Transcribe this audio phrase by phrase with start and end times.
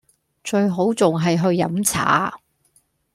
[0.43, 2.33] 最好仲係去飲茶